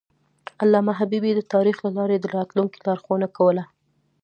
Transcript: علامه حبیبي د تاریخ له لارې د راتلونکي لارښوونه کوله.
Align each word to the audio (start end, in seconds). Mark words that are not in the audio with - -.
علامه 0.61 0.93
حبیبي 0.99 1.31
د 1.35 1.41
تاریخ 1.53 1.77
له 1.85 1.91
لارې 1.97 2.17
د 2.19 2.25
راتلونکي 2.37 2.77
لارښوونه 2.87 3.27
کوله. 3.37 3.63